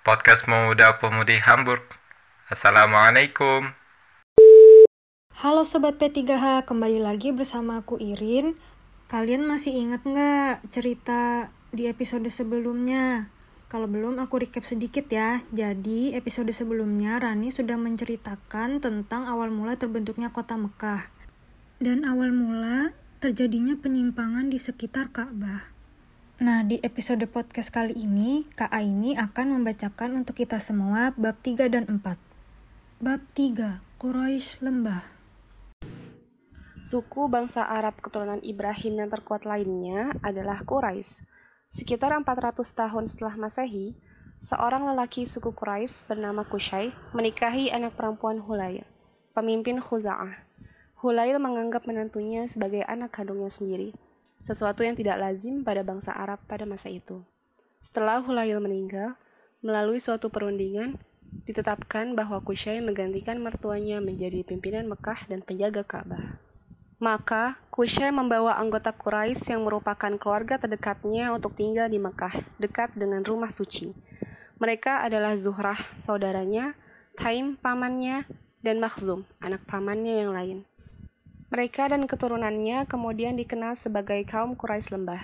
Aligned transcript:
podcast 0.00 0.48
Pemuda 0.48 0.96
Pemudi 0.96 1.36
Hamburg. 1.36 1.84
Assalamualaikum. 2.48 3.76
Halo 5.36 5.62
Sobat 5.64 6.00
P3H, 6.00 6.64
kembali 6.64 7.04
lagi 7.04 7.36
bersama 7.36 7.84
aku 7.84 8.00
Irin. 8.00 8.56
Kalian 9.12 9.44
masih 9.44 9.76
ingat 9.76 10.04
nggak 10.04 10.64
cerita 10.72 11.52
di 11.72 11.84
episode 11.84 12.24
sebelumnya? 12.32 13.28
Kalau 13.68 13.86
belum, 13.86 14.18
aku 14.18 14.40
recap 14.40 14.64
sedikit 14.64 15.06
ya. 15.12 15.44
Jadi, 15.52 16.16
episode 16.16 16.50
sebelumnya 16.50 17.20
Rani 17.20 17.52
sudah 17.52 17.78
menceritakan 17.78 18.82
tentang 18.82 19.28
awal 19.28 19.52
mula 19.52 19.78
terbentuknya 19.78 20.32
kota 20.32 20.58
Mekah. 20.58 21.06
Dan 21.78 22.02
awal 22.08 22.34
mula 22.34 22.96
terjadinya 23.22 23.76
penyimpangan 23.78 24.48
di 24.48 24.58
sekitar 24.58 25.12
Ka'bah. 25.14 25.79
Nah, 26.40 26.64
di 26.64 26.80
episode 26.80 27.28
podcast 27.28 27.68
kali 27.68 27.92
ini, 28.00 28.48
Kak 28.56 28.72
Aini 28.72 29.12
akan 29.12 29.60
membacakan 29.60 30.24
untuk 30.24 30.40
kita 30.40 30.56
semua 30.56 31.12
bab 31.12 31.36
3 31.44 31.68
dan 31.68 31.84
4. 31.84 32.00
Bab 32.96 33.20
3, 33.36 33.84
Quraisy 34.00 34.64
Lembah. 34.64 35.04
Suku 36.80 37.28
bangsa 37.28 37.68
Arab 37.68 38.00
keturunan 38.00 38.40
Ibrahim 38.40 39.04
yang 39.04 39.12
terkuat 39.12 39.44
lainnya 39.44 40.16
adalah 40.24 40.64
Quraisy. 40.64 41.28
Sekitar 41.68 42.16
400 42.16 42.56
tahun 42.72 43.04
setelah 43.04 43.36
Masehi, 43.36 43.92
seorang 44.40 44.88
lelaki 44.88 45.28
suku 45.28 45.52
Quraisy 45.52 46.08
bernama 46.08 46.48
Kushay 46.48 46.88
menikahi 47.12 47.68
anak 47.68 48.00
perempuan 48.00 48.40
Hulail, 48.40 48.88
pemimpin 49.36 49.76
Khuza'ah. 49.76 50.40
Hulail 51.04 51.36
menganggap 51.36 51.84
menantunya 51.84 52.48
sebagai 52.48 52.80
anak 52.88 53.12
kandungnya 53.12 53.52
sendiri, 53.52 53.92
sesuatu 54.40 54.80
yang 54.82 54.96
tidak 54.96 55.20
lazim 55.20 55.62
pada 55.62 55.84
bangsa 55.84 56.16
Arab 56.16 56.40
pada 56.48 56.64
masa 56.64 56.88
itu. 56.88 57.22
Setelah 57.80 58.20
Hulail 58.20 58.60
meninggal, 58.60 59.16
melalui 59.60 60.00
suatu 60.00 60.32
perundingan, 60.32 60.96
ditetapkan 61.46 62.12
bahwa 62.18 62.42
Kushay 62.42 62.82
menggantikan 62.82 63.38
mertuanya 63.38 64.02
menjadi 64.02 64.42
pimpinan 64.42 64.88
Mekah 64.90 65.28
dan 65.30 65.40
penjaga 65.44 65.86
Ka'bah. 65.86 66.40
Maka, 67.00 67.56
Kushay 67.72 68.12
membawa 68.12 68.60
anggota 68.60 68.92
Quraisy 68.92 69.56
yang 69.56 69.64
merupakan 69.64 70.12
keluarga 70.20 70.60
terdekatnya 70.60 71.32
untuk 71.32 71.56
tinggal 71.56 71.88
di 71.88 71.96
Mekah, 71.96 72.60
dekat 72.60 72.92
dengan 72.92 73.24
rumah 73.24 73.48
suci. 73.48 73.96
Mereka 74.60 75.00
adalah 75.08 75.32
Zuhrah, 75.40 75.80
saudaranya, 75.96 76.76
Taim, 77.16 77.56
pamannya, 77.56 78.28
dan 78.60 78.76
Makhzum, 78.76 79.24
anak 79.40 79.64
pamannya 79.64 80.20
yang 80.20 80.36
lain. 80.36 80.58
Mereka 81.50 81.90
dan 81.90 82.06
keturunannya 82.06 82.86
kemudian 82.86 83.34
dikenal 83.34 83.74
sebagai 83.74 84.22
kaum 84.22 84.54
Quraisy 84.54 84.94
lembah. 84.94 85.18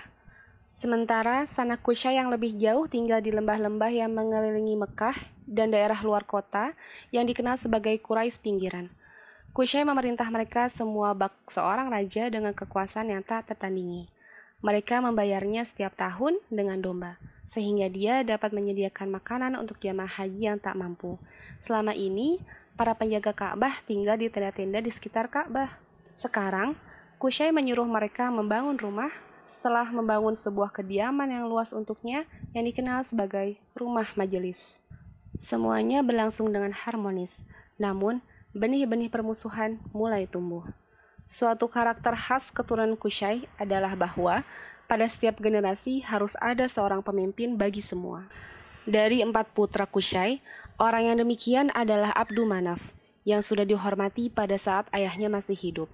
Sementara 0.75 1.47
sanak 1.47 1.79
Kushay 1.79 2.19
yang 2.19 2.27
lebih 2.27 2.51
jauh 2.59 2.83
tinggal 2.83 3.23
di 3.23 3.31
lembah-lembah 3.31 3.87
yang 3.87 4.11
mengelilingi 4.11 4.75
Mekah 4.75 5.15
dan 5.47 5.71
daerah 5.71 5.95
luar 6.03 6.27
kota 6.27 6.75
yang 7.15 7.23
dikenal 7.23 7.55
sebagai 7.55 7.95
Quraisy 8.03 8.43
pinggiran. 8.43 8.91
Kushay 9.55 9.87
memerintah 9.87 10.27
mereka 10.27 10.67
semua 10.67 11.15
bak 11.15 11.31
seorang 11.47 11.87
raja 11.87 12.27
dengan 12.27 12.51
kekuasaan 12.51 13.07
yang 13.07 13.23
tak 13.23 13.47
tertandingi. 13.47 14.11
Mereka 14.59 14.99
membayarnya 14.99 15.63
setiap 15.63 15.95
tahun 15.95 16.43
dengan 16.51 16.83
domba, 16.83 17.15
sehingga 17.47 17.87
dia 17.87 18.27
dapat 18.27 18.51
menyediakan 18.51 19.15
makanan 19.15 19.55
untuk 19.55 19.79
jamaah 19.79 20.11
haji 20.11 20.51
yang 20.51 20.59
tak 20.59 20.75
mampu. 20.75 21.15
Selama 21.63 21.95
ini, 21.95 22.43
para 22.75 22.93
penjaga 22.99 23.31
Ka'bah 23.31 23.79
tinggal 23.87 24.19
di 24.19 24.27
tenda-tenda 24.27 24.83
di 24.83 24.91
sekitar 24.91 25.31
Ka'bah. 25.31 25.86
Sekarang, 26.17 26.73
Kushay 27.21 27.53
menyuruh 27.53 27.85
mereka 27.85 28.33
membangun 28.33 28.73
rumah 28.73 29.13
setelah 29.45 29.85
membangun 29.93 30.33
sebuah 30.33 30.73
kediaman 30.73 31.29
yang 31.29 31.45
luas 31.45 31.77
untuknya 31.77 32.25
yang 32.57 32.65
dikenal 32.65 33.05
sebagai 33.05 33.61
rumah 33.77 34.09
majelis. 34.17 34.81
Semuanya 35.37 36.01
berlangsung 36.01 36.49
dengan 36.49 36.73
harmonis, 36.73 37.45
namun 37.77 38.25
benih-benih 38.57 39.13
permusuhan 39.13 39.77
mulai 39.93 40.25
tumbuh. 40.25 40.65
Suatu 41.29 41.69
karakter 41.69 42.17
khas 42.17 42.49
keturunan 42.49 42.97
Kushay 42.97 43.45
adalah 43.61 43.93
bahwa 43.93 44.41
pada 44.89 45.05
setiap 45.05 45.37
generasi 45.37 46.01
harus 46.01 46.33
ada 46.41 46.65
seorang 46.65 47.05
pemimpin 47.05 47.53
bagi 47.61 47.85
semua. 47.85 48.25
Dari 48.89 49.21
empat 49.21 49.53
putra 49.53 49.85
Kushay, 49.85 50.41
orang 50.81 51.13
yang 51.13 51.17
demikian 51.21 51.69
adalah 51.77 52.09
Abdu 52.17 52.47
Manaf, 52.49 52.96
yang 53.27 53.43
sudah 53.43 53.67
dihormati 53.67 54.31
pada 54.31 54.55
saat 54.55 54.87
ayahnya 54.95 55.27
masih 55.27 55.59
hidup. 55.59 55.91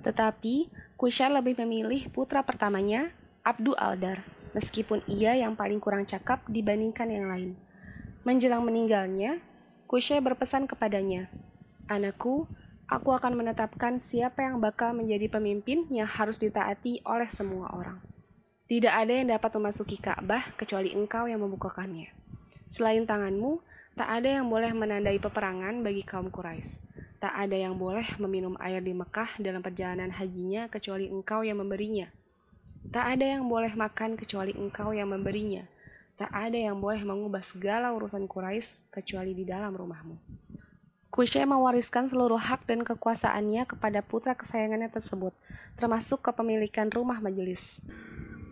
Tetapi, 0.00 0.72
Kushay 0.96 1.28
lebih 1.28 1.60
memilih 1.60 2.08
putra 2.08 2.40
pertamanya, 2.40 3.12
Abdu 3.44 3.76
Aldar, 3.76 4.24
meskipun 4.56 5.04
ia 5.04 5.36
yang 5.36 5.52
paling 5.52 5.76
kurang 5.76 6.08
cakap 6.08 6.40
dibandingkan 6.48 7.12
yang 7.12 7.28
lain. 7.28 7.52
Menjelang 8.24 8.64
meninggalnya, 8.64 9.44
Kushay 9.84 10.24
berpesan 10.24 10.64
kepadanya, 10.64 11.28
Anakku, 11.92 12.48
aku 12.88 13.10
akan 13.12 13.36
menetapkan 13.36 14.00
siapa 14.00 14.42
yang 14.42 14.56
bakal 14.56 14.96
menjadi 14.96 15.28
pemimpin 15.28 15.84
yang 15.92 16.08
harus 16.08 16.40
ditaati 16.40 17.04
oleh 17.04 17.28
semua 17.28 17.70
orang. 17.76 18.00
Tidak 18.66 18.90
ada 18.90 19.12
yang 19.12 19.30
dapat 19.30 19.52
memasuki 19.54 20.00
Ka'bah 20.00 20.42
kecuali 20.58 20.90
engkau 20.90 21.30
yang 21.30 21.44
membukakannya. 21.44 22.10
Selain 22.66 23.06
tanganmu, 23.06 23.62
tak 23.96 24.08
ada 24.12 24.28
yang 24.28 24.52
boleh 24.52 24.76
menandai 24.76 25.16
peperangan 25.16 25.80
bagi 25.80 26.04
kaum 26.04 26.28
Quraisy. 26.28 26.84
Tak 27.16 27.32
ada 27.32 27.56
yang 27.56 27.80
boleh 27.80 28.04
meminum 28.20 28.52
air 28.60 28.84
di 28.84 28.92
Mekah 28.92 29.40
dalam 29.40 29.64
perjalanan 29.64 30.12
hajinya 30.12 30.68
kecuali 30.68 31.08
engkau 31.08 31.40
yang 31.40 31.56
memberinya. 31.64 32.12
Tak 32.92 33.16
ada 33.16 33.24
yang 33.24 33.48
boleh 33.48 33.72
makan 33.72 34.20
kecuali 34.20 34.52
engkau 34.52 34.92
yang 34.92 35.08
memberinya. 35.08 35.64
Tak 36.20 36.28
ada 36.28 36.60
yang 36.60 36.76
boleh 36.76 37.00
mengubah 37.08 37.40
segala 37.40 37.88
urusan 37.96 38.28
Quraisy 38.28 38.76
kecuali 38.92 39.32
di 39.32 39.48
dalam 39.48 39.72
rumahmu. 39.72 40.16
Kushay 41.08 41.48
mewariskan 41.48 42.04
seluruh 42.04 42.36
hak 42.36 42.68
dan 42.68 42.84
kekuasaannya 42.84 43.64
kepada 43.64 44.04
putra 44.04 44.36
kesayangannya 44.36 44.92
tersebut, 44.92 45.32
termasuk 45.80 46.20
kepemilikan 46.20 46.92
rumah 46.92 47.24
majelis. 47.24 47.80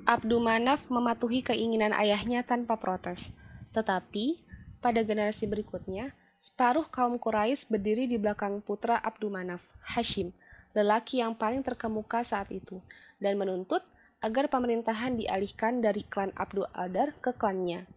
Abdu 0.09 0.41
Manaf 0.41 0.89
mematuhi 0.89 1.45
keinginan 1.45 1.93
ayahnya 1.93 2.41
tanpa 2.41 2.81
protes. 2.81 3.37
Tetapi, 3.77 4.41
pada 4.85 5.01
generasi 5.01 5.49
berikutnya, 5.49 6.13
separuh 6.45 6.85
kaum 6.93 7.17
Quraisy 7.17 7.73
berdiri 7.73 8.05
di 8.05 8.21
belakang 8.21 8.61
putra 8.61 9.01
Abdu 9.01 9.33
Manaf, 9.33 9.73
Hashim, 9.81 10.37
lelaki 10.77 11.25
yang 11.25 11.33
paling 11.33 11.65
terkemuka 11.65 12.21
saat 12.21 12.53
itu, 12.53 12.85
dan 13.17 13.41
menuntut 13.41 13.81
agar 14.21 14.53
pemerintahan 14.53 15.17
dialihkan 15.17 15.81
dari 15.81 16.05
klan 16.05 16.37
Abdul 16.37 16.69
Adar 16.77 17.17
ke 17.25 17.33
klannya, 17.33 17.89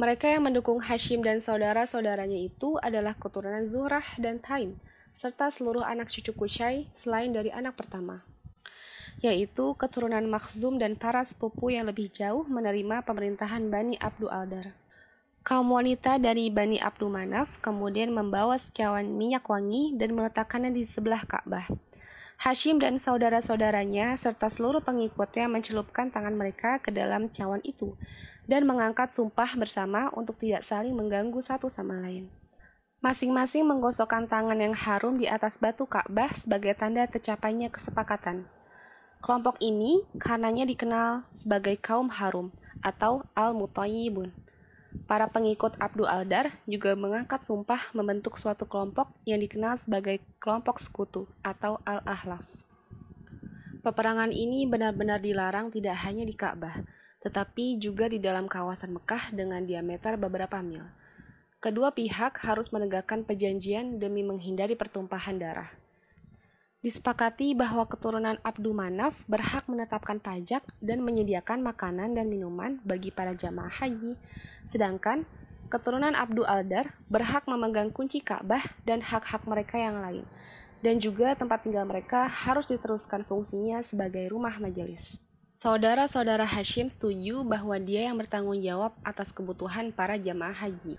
mereka 0.00 0.32
yang 0.32 0.48
mendukung 0.48 0.80
Hashim 0.80 1.20
dan 1.20 1.44
saudara-saudaranya 1.44 2.40
itu 2.40 2.80
adalah 2.80 3.12
keturunan 3.20 3.68
Zuhrah 3.68 4.16
dan 4.16 4.40
Taim, 4.40 4.80
serta 5.12 5.52
seluruh 5.52 5.84
anak 5.84 6.08
cucu 6.08 6.32
Kushay 6.32 6.88
selain 6.96 7.36
dari 7.36 7.52
anak 7.52 7.76
pertama, 7.76 8.24
yaitu 9.20 9.76
keturunan 9.76 10.24
Makhzum 10.24 10.80
dan 10.80 10.96
para 10.96 11.20
sepupu 11.28 11.68
yang 11.68 11.84
lebih 11.84 12.08
jauh 12.08 12.48
menerima 12.48 13.04
pemerintahan 13.04 13.68
Bani 13.68 14.00
Abdu 14.00 14.32
Aldar. 14.32 14.79
Kaum 15.40 15.72
wanita 15.72 16.20
dari 16.20 16.52
Bani 16.52 16.76
Abdu 16.76 17.08
Manaf 17.08 17.64
kemudian 17.64 18.12
membawa 18.12 18.60
secawan 18.60 19.08
minyak 19.08 19.48
wangi 19.48 19.96
dan 19.96 20.12
meletakkannya 20.12 20.68
di 20.68 20.84
sebelah 20.84 21.24
Ka'bah. 21.24 21.64
Hashim 22.36 22.76
dan 22.76 23.00
saudara-saudaranya 23.00 24.20
serta 24.20 24.52
seluruh 24.52 24.84
pengikutnya 24.84 25.48
mencelupkan 25.48 26.12
tangan 26.12 26.36
mereka 26.36 26.76
ke 26.84 26.92
dalam 26.92 27.32
cawan 27.32 27.64
itu 27.64 27.96
dan 28.44 28.68
mengangkat 28.68 29.08
sumpah 29.16 29.56
bersama 29.56 30.12
untuk 30.12 30.36
tidak 30.36 30.60
saling 30.60 30.92
mengganggu 30.92 31.40
satu 31.40 31.72
sama 31.72 31.96
lain. 31.96 32.28
Masing-masing 33.00 33.64
menggosokkan 33.64 34.28
tangan 34.28 34.60
yang 34.60 34.76
harum 34.76 35.16
di 35.16 35.24
atas 35.24 35.56
batu 35.56 35.88
Ka'bah 35.88 36.36
sebagai 36.36 36.76
tanda 36.76 37.08
tercapainya 37.08 37.72
kesepakatan. 37.72 38.44
Kelompok 39.24 39.56
ini 39.64 40.04
karenanya 40.20 40.68
dikenal 40.68 41.24
sebagai 41.32 41.80
kaum 41.80 42.12
harum 42.12 42.52
atau 42.84 43.24
al-mutayyibun. 43.32 44.49
Para 45.06 45.30
pengikut 45.30 45.78
Abdul 45.78 46.10
Aldar 46.10 46.50
juga 46.66 46.98
mengangkat 46.98 47.46
sumpah 47.46 47.94
membentuk 47.94 48.34
suatu 48.34 48.66
kelompok 48.66 49.10
yang 49.22 49.38
dikenal 49.38 49.78
sebagai 49.78 50.18
kelompok 50.42 50.82
sekutu 50.82 51.30
atau 51.46 51.78
al-ahlaf. 51.86 52.46
Peperangan 53.80 54.34
ini 54.34 54.66
benar-benar 54.66 55.22
dilarang 55.22 55.70
tidak 55.70 55.94
hanya 56.04 56.26
di 56.26 56.34
Ka'bah, 56.34 56.84
tetapi 57.22 57.78
juga 57.78 58.10
di 58.10 58.18
dalam 58.18 58.50
kawasan 58.50 58.92
Mekah 58.92 59.32
dengan 59.32 59.62
diameter 59.64 60.18
beberapa 60.18 60.60
mil. 60.60 60.84
Kedua 61.60 61.92
pihak 61.92 62.40
harus 62.44 62.72
menegakkan 62.72 63.22
perjanjian 63.22 64.00
demi 64.00 64.24
menghindari 64.24 64.74
pertumpahan 64.76 65.36
darah. 65.36 65.70
Disepakati 66.80 67.52
bahwa 67.52 67.84
keturunan 67.84 68.40
Abdu 68.40 68.72
Manaf 68.72 69.28
berhak 69.28 69.68
menetapkan 69.68 70.16
pajak 70.16 70.64
dan 70.80 71.04
menyediakan 71.04 71.60
makanan 71.60 72.16
dan 72.16 72.32
minuman 72.32 72.80
bagi 72.88 73.12
para 73.12 73.36
jamaah 73.36 73.68
haji, 73.68 74.16
sedangkan 74.64 75.28
keturunan 75.68 76.16
Abdu 76.16 76.40
Aldar 76.48 76.96
berhak 77.12 77.44
memegang 77.44 77.92
kunci 77.92 78.24
Ka'bah 78.24 78.64
dan 78.88 79.04
hak-hak 79.04 79.44
mereka 79.44 79.76
yang 79.76 80.00
lain, 80.00 80.24
dan 80.80 80.96
juga 80.96 81.36
tempat 81.36 81.68
tinggal 81.68 81.84
mereka 81.84 82.24
harus 82.24 82.64
diteruskan 82.64 83.28
fungsinya 83.28 83.84
sebagai 83.84 84.32
rumah 84.32 84.56
majelis. 84.56 85.20
Saudara-saudara 85.60 86.48
Hashim 86.48 86.88
setuju 86.88 87.44
bahwa 87.44 87.76
dia 87.76 88.08
yang 88.08 88.16
bertanggung 88.16 88.56
jawab 88.64 88.96
atas 89.04 89.36
kebutuhan 89.36 89.92
para 89.92 90.16
jamaah 90.16 90.56
haji. 90.56 90.96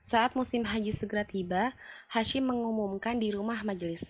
Saat 0.00 0.32
musim 0.32 0.64
haji 0.64 0.88
segera 0.88 1.28
tiba, 1.28 1.76
Hashim 2.08 2.48
mengumumkan 2.48 3.20
di 3.20 3.28
rumah 3.28 3.60
majelis, 3.60 4.08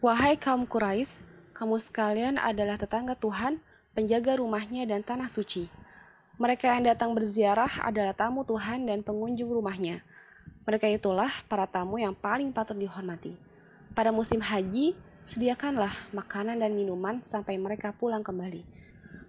Wahai 0.00 0.40
kaum 0.40 0.64
Quraisy, 0.64 1.20
kamu 1.52 1.76
sekalian 1.76 2.40
adalah 2.40 2.80
tetangga 2.80 3.12
Tuhan, 3.12 3.60
penjaga 3.92 4.40
rumahnya 4.40 4.88
dan 4.88 5.04
tanah 5.04 5.28
suci. 5.28 5.68
Mereka 6.40 6.72
yang 6.72 6.88
datang 6.88 7.12
berziarah 7.12 7.68
adalah 7.84 8.16
tamu 8.16 8.40
Tuhan 8.48 8.88
dan 8.88 9.04
pengunjung 9.04 9.52
rumahnya. 9.52 10.00
Mereka 10.64 10.88
itulah 10.88 11.28
para 11.52 11.68
tamu 11.68 12.00
yang 12.00 12.16
paling 12.16 12.48
patut 12.48 12.80
dihormati. 12.80 13.36
Pada 13.92 14.08
musim 14.08 14.40
haji, 14.40 14.96
sediakanlah 15.20 15.92
makanan 16.16 16.64
dan 16.64 16.72
minuman 16.72 17.20
sampai 17.20 17.60
mereka 17.60 17.92
pulang 17.92 18.24
kembali. 18.24 18.64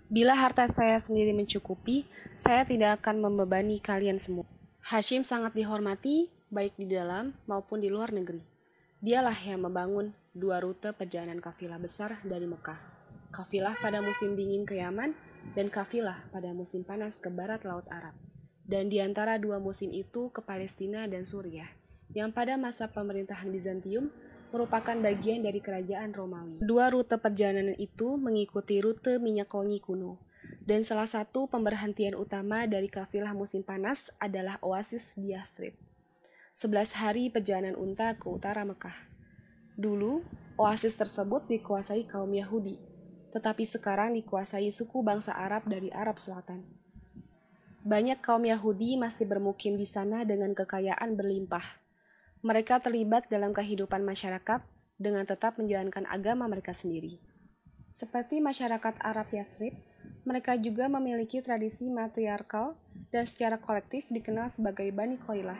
Bila 0.08 0.40
harta 0.40 0.72
saya 0.72 0.96
sendiri 1.04 1.36
mencukupi, 1.36 2.08
saya 2.40 2.64
tidak 2.64 3.04
akan 3.04 3.20
membebani 3.20 3.76
kalian 3.84 4.24
semua. 4.24 4.48
Hashim 4.88 5.28
sangat 5.28 5.52
dihormati, 5.52 6.32
baik 6.48 6.80
di 6.80 6.88
dalam 6.88 7.36
maupun 7.44 7.84
di 7.84 7.92
luar 7.92 8.16
negeri. 8.16 8.40
Dialah 9.04 9.36
yang 9.44 9.68
membangun 9.68 10.16
dua 10.32 10.64
rute 10.64 10.96
perjalanan 10.96 11.44
kafilah 11.44 11.76
besar 11.76 12.24
dari 12.24 12.48
Mekah. 12.48 12.80
Kafilah 13.36 13.76
pada 13.84 14.00
musim 14.00 14.40
dingin 14.40 14.64
ke 14.64 14.80
Yaman 14.80 15.12
dan 15.56 15.68
kafilah 15.68 16.24
pada 16.32 16.56
musim 16.56 16.88
panas 16.88 17.20
ke 17.20 17.28
barat 17.28 17.64
Laut 17.68 17.84
Arab. 17.92 18.16
Dan 18.64 18.88
di 18.88 19.04
antara 19.04 19.36
dua 19.36 19.60
musim 19.60 19.92
itu 19.92 20.32
ke 20.32 20.40
Palestina 20.40 21.04
dan 21.04 21.28
Suriah, 21.28 21.68
yang 22.16 22.32
pada 22.32 22.56
masa 22.56 22.88
pemerintahan 22.88 23.52
Bizantium 23.52 24.08
merupakan 24.56 24.96
bagian 24.96 25.44
dari 25.44 25.60
kerajaan 25.60 26.16
Romawi. 26.16 26.64
Dua 26.64 26.88
rute 26.88 27.20
perjalanan 27.20 27.76
itu 27.76 28.16
mengikuti 28.16 28.80
rute 28.80 29.20
minyak 29.20 29.52
wangi 29.52 29.84
kuno, 29.84 30.24
dan 30.64 30.88
salah 30.88 31.08
satu 31.08 31.52
pemberhentian 31.52 32.16
utama 32.16 32.64
dari 32.64 32.88
kafilah 32.88 33.36
musim 33.36 33.64
panas 33.64 34.08
adalah 34.24 34.56
oasis 34.64 35.20
di 35.20 35.36
Yathrib. 35.36 35.76
11 36.56 37.00
hari 37.00 37.28
perjalanan 37.28 37.76
unta 37.76 38.16
ke 38.16 38.28
utara 38.28 38.64
Mekah. 38.64 39.11
Dulu, 39.82 40.22
oasis 40.62 40.94
tersebut 40.94 41.50
dikuasai 41.50 42.06
kaum 42.06 42.30
Yahudi, 42.30 42.78
tetapi 43.34 43.66
sekarang 43.66 44.14
dikuasai 44.14 44.70
suku 44.70 45.02
bangsa 45.02 45.34
Arab 45.34 45.66
dari 45.66 45.90
Arab 45.90 46.22
Selatan. 46.22 46.62
Banyak 47.82 48.22
kaum 48.22 48.46
Yahudi 48.46 48.94
masih 49.02 49.26
bermukim 49.26 49.82
di 49.82 49.90
sana 49.90 50.22
dengan 50.22 50.54
kekayaan 50.54 51.18
berlimpah. 51.18 51.66
Mereka 52.46 52.78
terlibat 52.86 53.26
dalam 53.26 53.58
kehidupan 53.58 54.06
masyarakat 54.06 54.62
dengan 55.02 55.26
tetap 55.26 55.58
menjalankan 55.58 56.06
agama 56.06 56.46
mereka 56.46 56.78
sendiri. 56.78 57.18
Seperti 57.90 58.38
masyarakat 58.38 59.02
Arab 59.02 59.34
Yathrib, 59.34 59.74
mereka 60.30 60.62
juga 60.62 60.86
memiliki 60.94 61.42
tradisi 61.42 61.90
matriarkal 61.90 62.78
dan 63.10 63.26
secara 63.26 63.58
kolektif 63.58 64.14
dikenal 64.14 64.54
sebagai 64.54 64.86
Bani 64.94 65.18
Qoilah, 65.18 65.58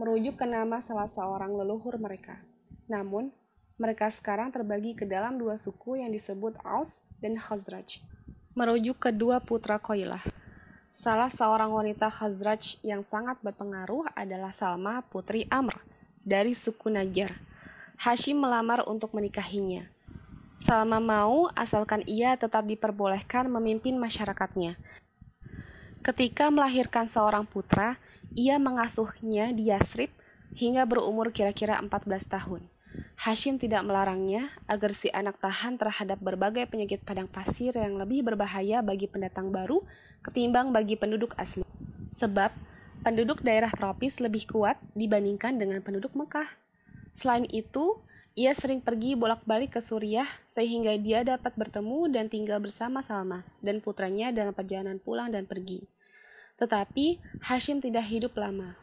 merujuk 0.00 0.40
ke 0.40 0.48
nama 0.48 0.80
salah 0.80 1.04
seorang 1.04 1.52
leluhur 1.52 2.00
mereka. 2.00 2.40
Namun, 2.88 3.36
mereka 3.80 4.12
sekarang 4.12 4.52
terbagi 4.52 4.92
ke 4.92 5.08
dalam 5.08 5.40
dua 5.40 5.56
suku 5.56 6.04
yang 6.04 6.12
disebut 6.12 6.52
Aus 6.60 7.00
dan 7.24 7.40
Khazraj, 7.40 8.04
merujuk 8.52 9.00
kedua 9.00 9.40
putra 9.40 9.80
Koilah. 9.80 10.20
Salah 10.92 11.32
seorang 11.32 11.72
wanita 11.72 12.12
Khazraj 12.12 12.76
yang 12.84 13.00
sangat 13.00 13.40
berpengaruh 13.40 14.12
adalah 14.12 14.52
Salma 14.52 15.00
putri 15.08 15.48
Amr 15.48 15.80
dari 16.20 16.52
suku 16.52 16.92
Najar. 16.92 17.40
Hashim 17.96 18.36
melamar 18.36 18.84
untuk 18.84 19.16
menikahinya. 19.16 19.88
Salma 20.60 21.00
mau 21.00 21.48
asalkan 21.56 22.04
ia 22.04 22.36
tetap 22.36 22.68
diperbolehkan 22.68 23.48
memimpin 23.48 23.96
masyarakatnya. 23.96 24.76
Ketika 26.04 26.52
melahirkan 26.52 27.08
seorang 27.08 27.48
putra, 27.48 27.96
ia 28.36 28.60
mengasuhnya 28.60 29.56
di 29.56 29.72
Yasrib 29.72 30.12
hingga 30.52 30.84
berumur 30.84 31.32
kira-kira 31.32 31.80
14 31.80 32.28
tahun. 32.28 32.68
Hashim 33.20 33.60
tidak 33.60 33.84
melarangnya 33.84 34.48
agar 34.64 34.96
si 34.96 35.12
anak 35.12 35.36
tahan 35.38 35.76
terhadap 35.76 36.18
berbagai 36.24 36.64
penyakit 36.72 37.04
padang 37.04 37.28
pasir 37.28 37.76
yang 37.76 38.00
lebih 38.00 38.24
berbahaya 38.24 38.80
bagi 38.80 39.06
pendatang 39.06 39.52
baru 39.52 39.84
ketimbang 40.24 40.72
bagi 40.72 40.96
penduduk 40.96 41.36
asli. 41.36 41.62
Sebab 42.08 42.50
penduduk 43.04 43.44
daerah 43.44 43.68
tropis 43.72 44.20
lebih 44.24 44.48
kuat 44.48 44.80
dibandingkan 44.96 45.56
dengan 45.60 45.84
penduduk 45.84 46.16
Mekah. 46.16 46.48
Selain 47.12 47.44
itu, 47.52 48.00
ia 48.38 48.54
sering 48.54 48.80
pergi 48.80 49.18
bolak-balik 49.18 49.76
ke 49.76 49.80
Suriah 49.82 50.28
sehingga 50.46 50.94
dia 50.96 51.26
dapat 51.26 51.52
bertemu 51.58 52.08
dan 52.08 52.30
tinggal 52.30 52.62
bersama 52.62 53.02
Salma 53.02 53.44
dan 53.60 53.82
putranya 53.82 54.30
dalam 54.30 54.54
perjalanan 54.54 55.02
pulang 55.02 55.28
dan 55.28 55.44
pergi. 55.44 55.84
Tetapi 56.56 57.20
Hashim 57.44 57.84
tidak 57.84 58.06
hidup 58.08 58.36
lama. 58.38 58.76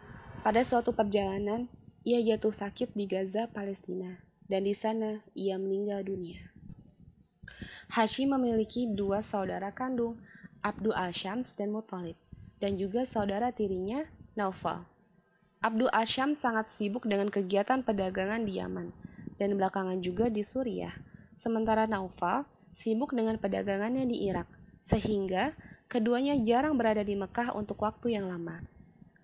Pada 0.46 0.62
suatu 0.62 0.94
perjalanan, 0.94 1.70
ia 2.08 2.24
jatuh 2.24 2.56
sakit 2.56 2.96
di 2.96 3.04
Gaza, 3.04 3.52
Palestina 3.52 4.24
dan 4.48 4.64
di 4.64 4.72
sana 4.72 5.28
ia 5.36 5.60
meninggal 5.60 6.08
dunia. 6.08 6.56
Hashim 7.92 8.32
memiliki 8.32 8.88
dua 8.88 9.20
saudara 9.20 9.76
kandung, 9.76 10.20
Abdul 10.64 10.96
al-Shams 10.96 11.56
dan 11.60 11.76
Muthalib, 11.76 12.16
dan 12.64 12.80
juga 12.80 13.04
saudara 13.04 13.52
tirinya, 13.52 14.08
Naufal. 14.40 14.88
Abdul 15.60 15.92
al-Shams 15.92 16.40
sangat 16.40 16.72
sibuk 16.72 17.04
dengan 17.08 17.28
kegiatan 17.28 17.84
perdagangan 17.84 18.44
di 18.48 18.60
Yaman, 18.60 18.96
dan 19.36 19.60
belakangan 19.60 20.00
juga 20.00 20.32
di 20.32 20.48
Suriah, 20.48 20.96
sementara 21.36 21.88
Naufal 21.88 22.48
sibuk 22.72 23.12
dengan 23.12 23.36
perdagangannya 23.36 24.08
di 24.08 24.28
Irak, 24.32 24.48
sehingga 24.80 25.56
keduanya 25.92 26.40
jarang 26.40 26.76
berada 26.80 27.04
di 27.04 27.20
Mekah 27.20 27.56
untuk 27.56 27.84
waktu 27.84 28.16
yang 28.16 28.32
lama. 28.32 28.77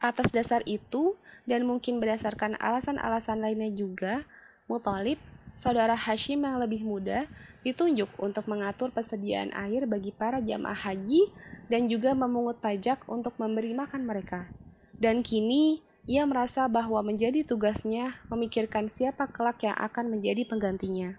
Atas 0.04 0.36
dasar 0.36 0.60
itu, 0.68 1.16
dan 1.48 1.64
mungkin 1.64 2.04
berdasarkan 2.04 2.60
alasan-alasan 2.60 3.40
lainnya 3.40 3.72
juga, 3.72 4.28
Muthalib, 4.68 5.16
saudara 5.56 5.96
Hashim 5.96 6.44
yang 6.44 6.60
lebih 6.60 6.84
muda, 6.84 7.24
ditunjuk 7.64 8.12
untuk 8.20 8.44
mengatur 8.52 8.92
persediaan 8.92 9.56
air 9.56 9.88
bagi 9.88 10.12
para 10.12 10.44
jamaah 10.44 10.76
haji 10.76 11.32
dan 11.72 11.88
juga 11.88 12.12
memungut 12.12 12.60
pajak 12.60 13.08
untuk 13.08 13.40
memberi 13.40 13.72
makan 13.72 14.04
mereka. 14.04 14.52
Dan 14.92 15.24
kini, 15.24 15.80
ia 16.04 16.28
merasa 16.28 16.68
bahwa 16.68 17.00
menjadi 17.00 17.48
tugasnya 17.48 18.20
memikirkan 18.28 18.92
siapa 18.92 19.32
kelak 19.32 19.64
yang 19.64 19.80
akan 19.80 20.12
menjadi 20.12 20.44
penggantinya. 20.44 21.16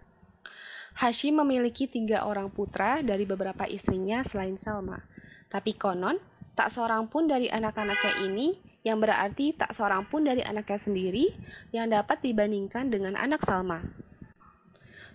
Hashim 1.00 1.40
memiliki 1.40 1.88
tiga 1.88 2.28
orang 2.28 2.52
putra 2.52 3.00
dari 3.00 3.24
beberapa 3.24 3.64
istrinya 3.64 4.20
selain 4.20 4.60
Salma. 4.60 5.08
Tapi 5.48 5.72
konon, 5.72 6.20
tak 6.52 6.68
seorang 6.68 7.08
pun 7.08 7.26
dari 7.26 7.48
anak-anaknya 7.48 8.28
ini 8.28 8.73
yang 8.84 9.00
berarti 9.00 9.56
tak 9.56 9.72
seorang 9.72 10.04
pun 10.04 10.28
dari 10.28 10.44
anaknya 10.44 10.76
sendiri 10.76 11.32
yang 11.72 11.88
dapat 11.88 12.20
dibandingkan 12.20 12.92
dengan 12.92 13.16
anak 13.16 13.40
Salma. 13.40 13.80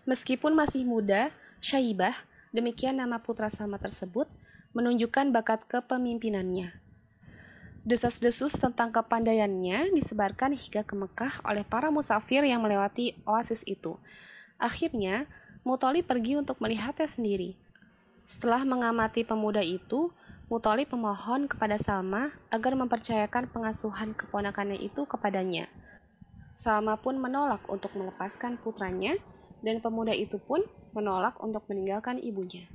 Meskipun 0.09 0.57
masih 0.57 0.89
muda, 0.89 1.29
Syaibah, 1.61 2.17
demikian 2.49 2.97
nama 2.97 3.21
putra 3.21 3.47
Salma 3.53 3.77
tersebut, 3.77 4.25
menunjukkan 4.73 5.29
bakat 5.29 5.69
kepemimpinannya. 5.69 6.73
Desas-desus 7.85 8.57
tentang 8.57 8.89
kepandaiannya 8.89 9.93
disebarkan 9.93 10.57
hingga 10.57 10.81
ke 10.81 10.93
Mekah 10.97 11.45
oleh 11.45 11.61
para 11.61 11.93
musafir 11.93 12.41
yang 12.43 12.65
melewati 12.65 13.15
oasis 13.23 13.61
itu. 13.69 14.01
Akhirnya, 14.59 15.29
Mutoli 15.67 16.01
pergi 16.01 16.39
untuk 16.39 16.57
melihatnya 16.63 17.05
sendiri. 17.05 17.59
Setelah 18.23 18.63
mengamati 18.63 19.27
pemuda 19.27 19.59
itu, 19.59 20.09
Muthalib 20.49 20.89
memohon 20.89 21.45
kepada 21.45 21.77
Salma 21.77 22.33
agar 22.49 22.73
mempercayakan 22.73 23.53
pengasuhan 23.53 24.17
keponakannya 24.17 24.81
itu 24.81 25.05
kepadanya. 25.05 25.69
Salma 26.57 26.97
pun 26.97 27.21
menolak 27.21 27.69
untuk 27.69 27.93
melepaskan 27.93 28.57
putranya 28.57 29.13
dan 29.61 29.77
pemuda 29.77 30.09
itu 30.09 30.41
pun 30.41 30.65
menolak 30.97 31.37
untuk 31.37 31.69
meninggalkan 31.69 32.17
ibunya. 32.17 32.65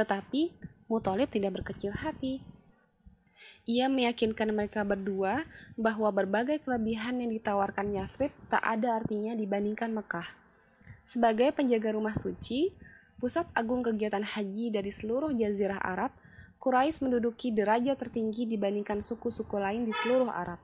Tetapi 0.00 0.56
Muthalib 0.88 1.28
tidak 1.28 1.60
berkecil 1.60 1.92
hati. 1.92 2.40
Ia 3.68 3.92
meyakinkan 3.92 4.56
mereka 4.56 4.80
berdua 4.88 5.44
bahwa 5.76 6.08
berbagai 6.16 6.64
kelebihan 6.64 7.20
yang 7.20 7.36
ditawarkan 7.36 7.92
Yathrib 8.00 8.32
tak 8.48 8.64
ada 8.64 8.96
artinya 8.96 9.36
dibandingkan 9.36 9.92
Mekah. 9.92 10.24
Sebagai 11.04 11.52
penjaga 11.52 11.92
rumah 11.92 12.16
suci, 12.16 12.72
pusat 13.20 13.44
agung 13.52 13.84
kegiatan 13.84 14.24
haji 14.24 14.72
dari 14.72 14.88
seluruh 14.88 15.36
jazirah 15.36 15.84
Arab, 15.84 16.16
Quraisy 16.60 17.08
menduduki 17.08 17.56
derajat 17.56 17.96
tertinggi 17.96 18.44
dibandingkan 18.44 19.00
suku-suku 19.00 19.56
lain 19.56 19.88
di 19.88 19.96
seluruh 19.96 20.28
Arab. 20.28 20.60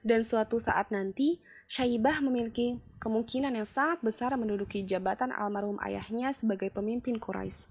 Dan 0.00 0.24
suatu 0.24 0.56
saat 0.56 0.88
nanti, 0.88 1.36
Syaibah 1.68 2.24
memiliki 2.24 2.80
kemungkinan 2.96 3.52
yang 3.52 3.68
sangat 3.68 4.00
besar 4.00 4.32
menduduki 4.40 4.80
jabatan 4.88 5.28
almarhum 5.28 5.76
ayahnya 5.84 6.32
sebagai 6.32 6.72
pemimpin 6.72 7.20
Quraisy. 7.20 7.68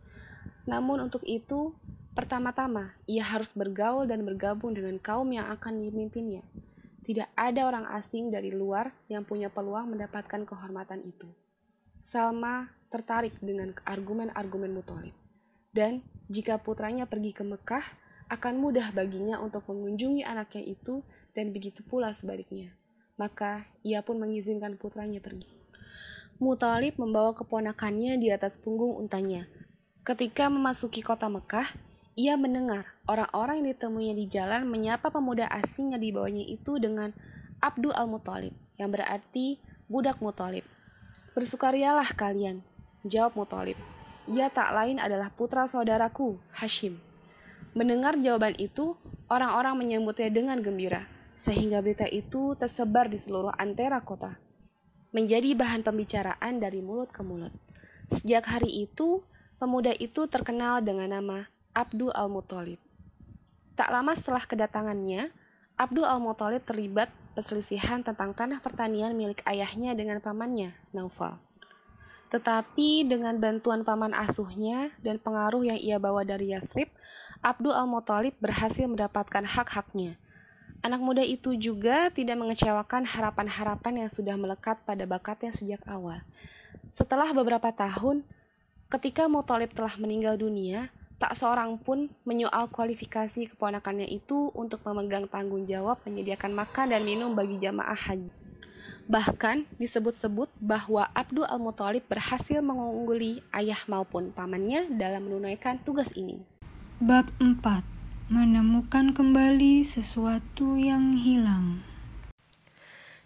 Namun 0.70 1.02
untuk 1.02 1.26
itu, 1.26 1.74
pertama-tama 2.14 2.94
ia 3.10 3.26
harus 3.26 3.58
bergaul 3.58 4.06
dan 4.06 4.22
bergabung 4.22 4.78
dengan 4.78 5.02
kaum 5.02 5.34
yang 5.34 5.50
akan 5.50 5.82
dimimpinnya. 5.82 6.46
Tidak 7.02 7.34
ada 7.34 7.66
orang 7.66 7.90
asing 7.98 8.30
dari 8.30 8.54
luar 8.54 8.94
yang 9.10 9.26
punya 9.26 9.50
peluang 9.50 9.98
mendapatkan 9.98 10.46
kehormatan 10.46 11.02
itu. 11.10 11.26
Salma 12.06 12.70
tertarik 12.94 13.34
dengan 13.42 13.74
argumen-argumen 13.82 14.70
Muthalib 14.78 15.18
dan 15.72 16.04
jika 16.32 16.56
putranya 16.64 17.04
pergi 17.04 17.36
ke 17.36 17.44
Mekah, 17.44 17.84
akan 18.32 18.64
mudah 18.64 18.96
baginya 18.96 19.44
untuk 19.44 19.68
mengunjungi 19.68 20.24
anaknya 20.24 20.64
itu 20.64 21.04
dan 21.36 21.52
begitu 21.52 21.84
pula 21.84 22.16
sebaliknya. 22.16 22.72
Maka 23.20 23.68
ia 23.84 24.00
pun 24.00 24.24
mengizinkan 24.24 24.80
putranya 24.80 25.20
pergi. 25.20 25.52
Mutalib 26.40 26.96
membawa 26.96 27.36
keponakannya 27.36 28.16
di 28.16 28.32
atas 28.32 28.56
punggung 28.56 28.96
untanya. 28.96 29.46
Ketika 30.08 30.48
memasuki 30.48 31.04
kota 31.04 31.28
Mekah, 31.28 31.68
ia 32.16 32.40
mendengar 32.40 32.88
orang-orang 33.06 33.62
yang 33.62 33.78
ditemuinya 33.78 34.16
di 34.16 34.26
jalan 34.32 34.66
menyapa 34.66 35.12
pemuda 35.12 35.52
asing 35.52 35.94
yang 35.94 36.02
dibawanya 36.02 36.42
itu 36.48 36.80
dengan 36.82 37.14
Abdul 37.62 37.94
Al-Muttalib, 37.94 38.56
yang 38.80 38.90
berarti 38.90 39.62
budak 39.86 40.18
Muttalib. 40.24 40.66
Bersukarialah 41.38 42.10
kalian, 42.18 42.66
jawab 43.06 43.38
Muttalib. 43.38 43.78
Ia 44.32 44.48
tak 44.48 44.72
lain 44.72 44.98
adalah 44.98 45.28
putra 45.36 45.68
saudaraku, 45.68 46.40
Hashim. 46.56 47.04
Mendengar 47.76 48.16
jawaban 48.16 48.56
itu, 48.56 48.96
orang-orang 49.28 49.76
menyambutnya 49.76 50.32
dengan 50.32 50.64
gembira, 50.64 51.08
sehingga 51.36 51.84
berita 51.84 52.08
itu 52.08 52.56
tersebar 52.56 53.12
di 53.12 53.20
seluruh 53.20 53.52
antera 53.60 54.00
kota 54.00 54.40
menjadi 55.12 55.52
bahan 55.60 55.84
pembicaraan 55.84 56.64
dari 56.64 56.80
mulut 56.80 57.12
ke 57.12 57.22
mulut. 57.22 57.52
Sejak 58.08 58.48
hari 58.48 58.88
itu, 58.88 59.24
pemuda 59.60 59.92
itu 60.00 60.28
terkenal 60.28 60.80
dengan 60.80 61.12
nama 61.12 61.52
Abdul 61.76 62.16
Al-Muttalib. 62.16 62.80
Tak 63.76 63.92
lama 63.92 64.12
setelah 64.16 64.44
kedatangannya, 64.44 65.32
Abdul 65.76 66.08
Al-Muttalib 66.08 66.64
terlibat 66.64 67.12
perselisihan 67.36 68.04
tentang 68.04 68.32
tanah 68.36 68.64
pertanian 68.64 69.16
milik 69.16 69.44
ayahnya 69.48 69.96
dengan 69.96 70.24
pamannya, 70.24 70.76
Naufal. 70.96 71.40
Tetapi 72.32 73.06
dengan 73.06 73.36
bantuan 73.38 73.84
paman 73.84 74.16
asuhnya 74.16 74.96
dan 75.04 75.20
pengaruh 75.20 75.68
yang 75.68 75.78
ia 75.78 76.00
bawa 76.00 76.24
dari 76.24 76.56
Yathrib, 76.56 76.88
Abdul 77.44 77.76
Al-Muttalib 77.76 78.40
berhasil 78.40 78.88
mendapatkan 78.88 79.44
hak-haknya– 79.44 80.16
Anak 80.82 80.98
muda 80.98 81.22
itu 81.22 81.54
juga 81.54 82.10
tidak 82.10 82.42
mengecewakan 82.42 83.06
harapan-harapan 83.06 84.06
yang 84.06 84.10
sudah 84.10 84.34
melekat 84.34 84.82
pada 84.82 85.06
bakatnya 85.06 85.54
sejak 85.54 85.78
awal. 85.86 86.26
Setelah 86.90 87.30
beberapa 87.38 87.70
tahun, 87.70 88.26
ketika 88.90 89.30
Muthalib 89.30 89.78
telah 89.78 89.94
meninggal 90.02 90.42
dunia, 90.42 90.90
tak 91.22 91.38
seorang 91.38 91.78
pun 91.78 92.10
menyoal 92.26 92.66
kualifikasi 92.74 93.54
keponakannya 93.54 94.10
itu 94.10 94.50
untuk 94.58 94.82
memegang 94.82 95.30
tanggung 95.30 95.70
jawab 95.70 96.02
menyediakan 96.02 96.50
makan 96.50 96.98
dan 96.98 97.06
minum 97.06 97.38
bagi 97.38 97.62
jamaah 97.62 97.94
haji. 97.94 98.34
Bahkan 99.10 99.70
disebut-sebut 99.82 100.52
bahwa 100.62 101.10
Abdul 101.16 101.48
Al-Muthalib 101.48 102.06
berhasil 102.06 102.62
mengungguli 102.62 103.42
ayah 103.56 103.80
maupun 103.90 104.34
pamannya 104.36 104.92
dalam 104.94 105.26
menunaikan 105.30 105.82
tugas 105.82 106.14
ini. 106.18 106.42
Bab 107.02 107.30
4 107.42 108.02
menemukan 108.32 109.12
kembali 109.12 109.84
sesuatu 109.84 110.80
yang 110.80 111.20
hilang. 111.20 111.84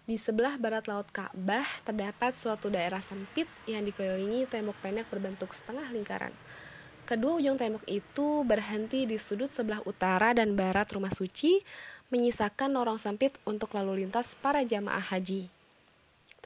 Di 0.02 0.18
sebelah 0.18 0.58
barat 0.58 0.86
laut 0.90 1.10
Ka'bah 1.14 1.66
terdapat 1.86 2.34
suatu 2.34 2.70
daerah 2.70 2.98
sempit 2.98 3.46
yang 3.70 3.86
dikelilingi 3.86 4.50
tembok 4.50 4.74
pendek 4.82 5.06
berbentuk 5.06 5.54
setengah 5.54 5.86
lingkaran. 5.94 6.34
Kedua 7.06 7.38
ujung 7.38 7.54
tembok 7.54 7.86
itu 7.86 8.42
berhenti 8.42 9.06
di 9.06 9.14
sudut 9.14 9.54
sebelah 9.54 9.78
utara 9.86 10.34
dan 10.34 10.58
barat 10.58 10.90
rumah 10.90 11.14
suci, 11.14 11.62
menyisakan 12.10 12.74
lorong 12.74 12.98
sempit 12.98 13.38
untuk 13.46 13.74
lalu 13.78 14.02
lintas 14.02 14.34
para 14.34 14.66
jamaah 14.66 15.14
haji. 15.14 15.46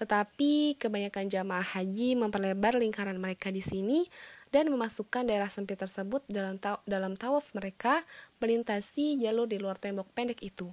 Tetapi 0.01 0.81
kebanyakan 0.81 1.29
jamaah 1.29 1.77
haji 1.77 2.17
memperlebar 2.17 2.81
lingkaran 2.81 3.21
mereka 3.21 3.53
di 3.53 3.61
sini 3.61 4.09
dan 4.49 4.73
memasukkan 4.73 5.29
daerah 5.29 5.53
sempit 5.53 5.77
tersebut 5.77 6.25
dalam 6.25 6.57
ta 6.57 6.81
dalam 6.89 7.15
tawaf 7.15 7.53
mereka 7.53 8.03
melintasi 8.41 9.21
jalur 9.21 9.45
di 9.45 9.61
luar 9.61 9.77
tembok 9.77 10.09
pendek 10.17 10.41
itu. 10.41 10.73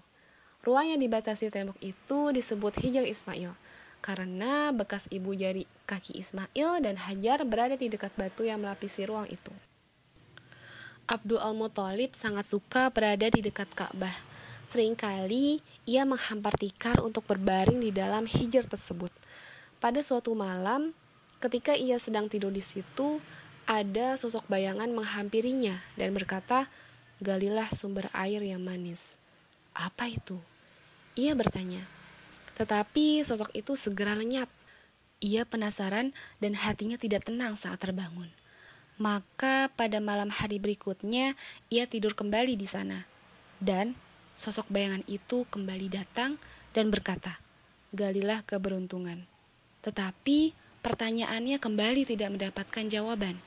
Ruang 0.63 0.96
yang 0.96 1.03
dibatasi 1.03 1.51
tembok 1.51 1.75
itu 1.84 2.31
disebut 2.31 2.79
Hijr 2.79 3.03
Ismail 3.03 3.51
karena 4.00 4.72
bekas 4.72 5.12
ibu 5.12 5.36
jari 5.36 5.67
kaki 5.84 6.15
Ismail 6.15 6.79
dan 6.79 6.96
Hajar 6.96 7.43
berada 7.43 7.75
di 7.75 7.91
dekat 7.91 8.15
batu 8.15 8.48
yang 8.48 8.63
melapisi 8.63 9.03
ruang 9.03 9.27
itu. 9.27 9.51
Abdul 11.07 11.39
Al-Muttalib 11.39 12.12
sangat 12.15 12.43
suka 12.48 12.91
berada 12.91 13.31
di 13.31 13.39
dekat 13.39 13.72
Ka'bah. 13.72 14.26
Seringkali 14.67 15.63
ia 15.88 16.03
menghampar 16.03 16.51
tikar 16.59 17.00
untuk 17.00 17.24
berbaring 17.24 17.79
di 17.79 17.95
dalam 17.95 18.27
hijr 18.27 18.67
tersebut. 18.67 19.15
Pada 19.79 20.03
suatu 20.03 20.36
malam, 20.36 20.91
ketika 21.39 21.71
ia 21.71 21.95
sedang 22.03 22.27
tidur 22.27 22.51
di 22.51 22.59
situ, 22.59 23.24
ada 23.63 24.19
sosok 24.19 24.43
bayangan 24.51 24.91
menghampirinya 24.91 25.79
dan 25.95 26.12
berkata, 26.12 26.67
"Galilah 27.24 27.71
sumber 27.71 28.12
air 28.12 28.43
yang 28.43 28.59
manis." 28.59 29.15
Apa 29.71 30.12
itu? 30.12 30.43
Ia 31.15 31.31
bertanya. 31.31 31.88
Tetapi 32.59 33.24
sosok 33.24 33.55
itu 33.55 33.79
segera 33.79 34.19
lenyap. 34.19 34.51
Ia 35.24 35.47
penasaran 35.47 36.12
dan 36.43 36.59
hatinya 36.59 37.00
tidak 37.00 37.24
tenang 37.24 37.55
saat 37.55 37.79
terbangun. 37.79 38.36
Maka 39.00 39.71
pada 39.77 40.03
malam 40.03 40.27
hari 40.27 40.59
berikutnya 40.59 41.39
ia 41.71 41.88
tidur 41.88 42.17
kembali 42.17 42.57
di 42.57 42.67
sana. 42.67 43.05
Dan 43.62 43.93
sosok 44.38 44.70
bayangan 44.70 45.01
itu 45.10 45.50
kembali 45.50 45.89
datang 45.89 46.38
dan 46.77 46.94
berkata, 46.94 47.41
"Galilah 47.89 48.46
keberuntungan." 48.46 49.25
Tetapi 49.82 50.53
pertanyaannya 50.86 51.58
kembali 51.58 52.06
tidak 52.06 52.29
mendapatkan 52.38 52.86
jawaban. 52.86 53.41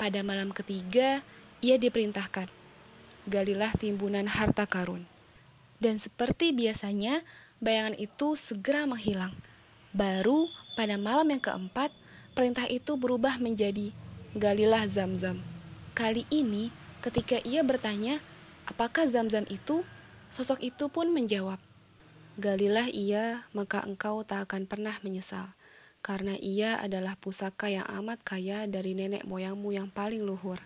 Pada 0.00 0.24
malam 0.24 0.50
ketiga, 0.50 1.20
ia 1.60 1.76
diperintahkan, 1.76 2.48
galilah 3.28 3.70
timbunan 3.76 4.26
harta 4.26 4.64
karun. 4.64 5.06
Dan 5.78 6.00
seperti 6.00 6.56
biasanya, 6.56 7.22
bayangan 7.60 7.94
itu 8.00 8.34
segera 8.34 8.88
menghilang. 8.88 9.36
Baru 9.94 10.50
pada 10.74 10.98
malam 10.98 11.30
yang 11.30 11.42
keempat, 11.44 11.94
perintah 12.34 12.66
itu 12.66 12.98
berubah 12.98 13.38
menjadi 13.38 13.94
galilah 14.34 14.90
zam-zam. 14.90 15.38
Kali 15.94 16.26
ini, 16.34 16.74
ketika 16.98 17.38
ia 17.46 17.62
bertanya, 17.62 18.18
apakah 18.66 19.06
zam-zam 19.06 19.46
itu? 19.46 19.86
Sosok 20.34 20.58
itu 20.66 20.90
pun 20.90 21.14
menjawab, 21.14 21.62
Galilah 22.34 22.90
ia, 22.90 23.46
maka 23.54 23.86
engkau 23.86 24.26
tak 24.26 24.50
akan 24.50 24.66
pernah 24.66 24.98
menyesal 25.06 25.54
karena 26.04 26.36
ia 26.36 26.76
adalah 26.82 27.16
pusaka 27.16 27.72
yang 27.72 27.88
amat 28.02 28.20
kaya 28.20 28.68
dari 28.68 28.92
nenek 28.92 29.24
moyangmu 29.24 29.72
yang 29.72 29.88
paling 29.88 30.20
luhur. 30.20 30.60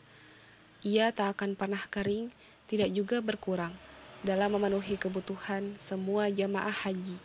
Ia 0.83 1.15
tak 1.15 1.39
akan 1.39 1.55
pernah 1.55 1.79
kering, 1.93 2.35
tidak 2.67 2.91
juga 2.91 3.23
berkurang 3.23 3.77
dalam 4.27 4.57
memenuhi 4.59 4.99
kebutuhan 4.99 5.79
semua 5.79 6.27
jamaah 6.33 6.75
haji. 6.75 7.21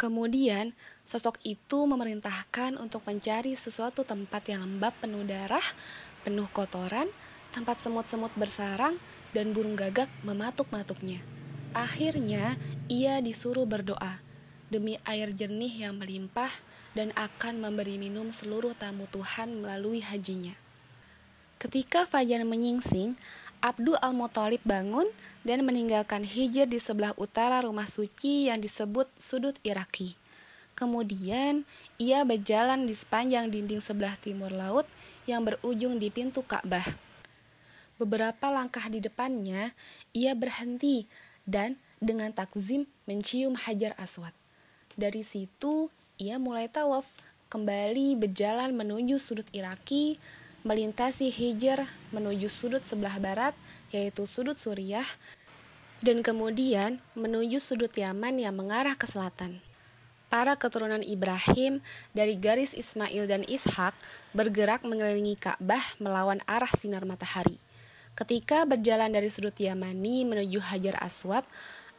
Kemudian, 0.00 0.72
sosok 1.06 1.36
itu 1.46 1.84
memerintahkan 1.86 2.74
untuk 2.80 3.06
mencari 3.06 3.52
sesuatu 3.52 4.02
tempat 4.02 4.48
yang 4.50 4.66
lembab 4.66 4.96
penuh 4.98 5.22
darah, 5.28 5.64
penuh 6.26 6.50
kotoran, 6.50 7.06
tempat 7.54 7.84
semut-semut 7.84 8.34
bersarang, 8.34 8.98
dan 9.32 9.56
burung 9.56 9.74
gagak 9.74 10.10
mematuk-matuknya. 10.22 11.22
Akhirnya, 11.72 12.54
ia 12.86 13.18
disuruh 13.18 13.66
berdoa 13.66 14.22
demi 14.70 14.98
air 15.06 15.30
jernih 15.30 15.86
yang 15.86 15.98
melimpah 16.02 16.50
dan 16.96 17.12
akan 17.14 17.60
memberi 17.60 18.00
minum 18.00 18.32
seluruh 18.32 18.72
tamu 18.72 19.04
Tuhan 19.12 19.60
melalui 19.60 20.00
hajinya. 20.00 20.56
Ketika 21.60 22.04
Fajar 22.08 22.44
menyingsing, 22.44 23.16
Abdul 23.64 23.96
Al-Muttalib 24.00 24.60
bangun 24.64 25.08
dan 25.44 25.64
meninggalkan 25.64 26.24
hijr 26.24 26.68
di 26.68 26.76
sebelah 26.76 27.16
utara 27.16 27.64
rumah 27.64 27.88
suci 27.88 28.48
yang 28.48 28.60
disebut 28.60 29.08
sudut 29.16 29.56
Iraki. 29.64 30.16
Kemudian, 30.76 31.64
ia 31.96 32.20
berjalan 32.28 32.84
di 32.84 32.92
sepanjang 32.92 33.48
dinding 33.48 33.80
sebelah 33.80 34.12
timur 34.20 34.52
laut 34.52 34.84
yang 35.24 35.40
berujung 35.40 35.96
di 35.96 36.12
pintu 36.12 36.44
Ka'bah. 36.44 36.84
Beberapa 37.96 38.52
langkah 38.52 38.84
di 38.92 39.00
depannya, 39.00 39.72
ia 40.12 40.36
berhenti 40.36 41.08
dan 41.48 41.80
dengan 41.96 42.28
takzim 42.36 42.84
mencium 43.08 43.56
Hajar 43.56 43.96
Aswad. 43.96 44.36
Dari 45.00 45.24
situ, 45.24 45.88
ia 46.20 46.36
mulai 46.36 46.68
tawaf, 46.68 47.16
kembali 47.48 48.16
berjalan 48.20 48.76
menuju 48.76 49.16
sudut 49.16 49.48
Iraki, 49.52 50.20
melintasi 50.66 51.32
Hijr 51.32 51.88
menuju 52.12 52.52
sudut 52.52 52.84
sebelah 52.84 53.16
barat, 53.16 53.54
yaitu 53.94 54.28
sudut 54.28 54.60
Suriah, 54.60 55.06
dan 56.04 56.20
kemudian 56.20 57.00
menuju 57.16 57.56
sudut 57.62 57.92
Yaman 57.96 58.36
yang 58.36 58.60
mengarah 58.60 58.98
ke 58.98 59.08
selatan. 59.08 59.64
Para 60.26 60.58
keturunan 60.58 61.06
Ibrahim 61.06 61.80
dari 62.10 62.34
garis 62.34 62.74
Ismail 62.74 63.30
dan 63.30 63.46
Ishak 63.46 63.94
bergerak 64.34 64.82
mengelilingi 64.82 65.38
Ka'bah 65.38 65.96
melawan 66.02 66.42
arah 66.50 66.68
sinar 66.74 67.06
matahari. 67.06 67.62
Ketika 68.16 68.64
berjalan 68.64 69.12
dari 69.12 69.28
sudut 69.28 69.52
Yamani 69.60 70.24
menuju 70.24 70.56
Hajar 70.72 70.96
Aswad, 71.04 71.44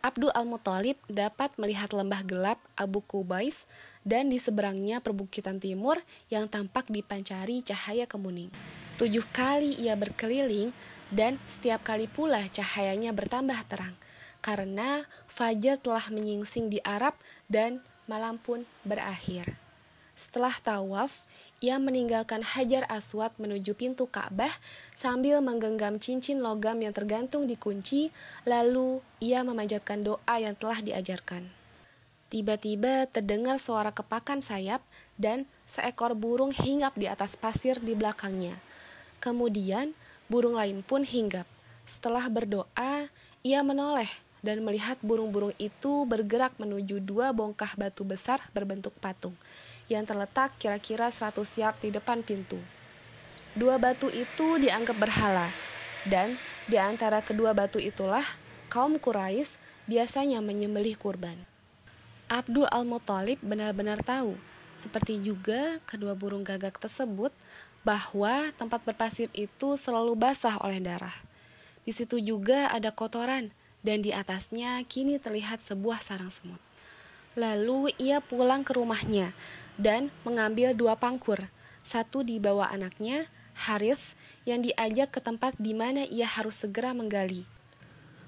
Abdul 0.02 0.34
Al-Muttalib 0.34 0.98
dapat 1.06 1.54
melihat 1.62 1.94
lembah 1.94 2.26
gelap 2.26 2.58
Abu 2.74 3.06
Kubais 3.06 3.70
dan 4.02 4.34
di 4.34 4.42
seberangnya 4.42 4.98
perbukitan 4.98 5.62
timur 5.62 6.02
yang 6.34 6.50
tampak 6.50 6.90
dipancari 6.90 7.62
cahaya 7.62 8.10
kemuning. 8.10 8.50
Tujuh 8.98 9.30
kali 9.30 9.78
ia 9.78 9.94
berkeliling 9.94 10.74
dan 11.14 11.38
setiap 11.46 11.86
kali 11.86 12.10
pula 12.10 12.50
cahayanya 12.50 13.14
bertambah 13.14 13.62
terang 13.70 13.94
karena 14.42 15.06
fajar 15.30 15.78
telah 15.78 16.10
menyingsing 16.10 16.74
di 16.74 16.82
Arab 16.82 17.14
dan 17.46 17.86
malam 18.10 18.42
pun 18.42 18.66
berakhir. 18.82 19.54
Setelah 20.18 20.58
tawaf, 20.66 21.30
ia 21.58 21.82
meninggalkan 21.82 22.46
Hajar 22.46 22.86
Aswad 22.86 23.34
menuju 23.42 23.74
pintu 23.74 24.06
Ka'bah 24.06 24.54
sambil 24.94 25.42
menggenggam 25.42 25.98
cincin 25.98 26.38
logam 26.38 26.78
yang 26.86 26.94
tergantung 26.94 27.50
di 27.50 27.58
kunci, 27.58 28.14
lalu 28.46 29.02
ia 29.18 29.42
memanjatkan 29.42 30.06
doa 30.06 30.36
yang 30.38 30.54
telah 30.54 30.86
diajarkan. 30.86 31.50
Tiba-tiba 32.30 33.10
terdengar 33.10 33.58
suara 33.58 33.90
kepakan 33.90 34.46
sayap 34.46 34.86
dan 35.18 35.50
seekor 35.66 36.14
burung 36.14 36.54
hinggap 36.54 36.94
di 36.94 37.10
atas 37.10 37.34
pasir 37.34 37.82
di 37.82 37.98
belakangnya. 37.98 38.54
Kemudian, 39.18 39.98
burung 40.30 40.60
lain 40.60 40.86
pun 40.86 41.02
hinggap. 41.02 41.50
Setelah 41.90 42.30
berdoa, 42.30 43.10
ia 43.42 43.60
menoleh 43.66 44.12
dan 44.46 44.62
melihat 44.62 45.02
burung-burung 45.02 45.56
itu 45.58 46.06
bergerak 46.06 46.54
menuju 46.62 47.02
dua 47.02 47.34
bongkah 47.34 47.74
batu 47.74 48.06
besar 48.06 48.46
berbentuk 48.54 48.94
patung 49.02 49.34
yang 49.88 50.04
terletak 50.04 50.56
kira-kira 50.60 51.08
100 51.08 51.40
yard 51.60 51.78
di 51.80 51.90
depan 51.92 52.24
pintu. 52.24 52.60
Dua 53.58 53.80
batu 53.82 54.12
itu 54.12 54.60
dianggap 54.62 55.00
berhala, 55.00 55.50
dan 56.06 56.38
di 56.70 56.78
antara 56.78 57.24
kedua 57.24 57.56
batu 57.56 57.80
itulah 57.82 58.24
kaum 58.68 59.00
Quraisy 59.00 59.58
biasanya 59.88 60.44
menyembelih 60.44 61.00
kurban. 61.00 61.40
Abdul 62.28 62.68
Al-Muthalib 62.68 63.40
benar-benar 63.40 64.04
tahu, 64.04 64.36
seperti 64.76 65.18
juga 65.24 65.80
kedua 65.88 66.14
burung 66.14 66.44
gagak 66.44 66.76
tersebut, 66.78 67.32
bahwa 67.88 68.52
tempat 68.60 68.84
berpasir 68.84 69.32
itu 69.32 69.80
selalu 69.80 70.14
basah 70.20 70.60
oleh 70.60 70.84
darah. 70.84 71.16
Di 71.88 71.96
situ 71.96 72.20
juga 72.20 72.68
ada 72.68 72.92
kotoran, 72.92 73.56
dan 73.80 74.04
di 74.04 74.12
atasnya 74.12 74.84
kini 74.92 75.16
terlihat 75.24 75.64
sebuah 75.64 76.04
sarang 76.04 76.28
semut. 76.28 76.60
Lalu 77.40 77.96
ia 77.96 78.20
pulang 78.20 78.68
ke 78.68 78.76
rumahnya 78.76 79.32
dan 79.78 80.10
mengambil 80.26 80.74
dua 80.74 80.98
pangkur, 80.98 81.50
satu 81.86 82.26
di 82.26 82.42
bawah 82.42 82.68
anaknya, 82.68 83.30
Harith, 83.58 84.18
yang 84.44 84.62
diajak 84.66 85.14
ke 85.14 85.20
tempat 85.24 85.58
di 85.58 85.74
mana 85.74 86.06
ia 86.06 86.28
harus 86.30 86.62
segera 86.62 86.94
menggali. 86.94 87.46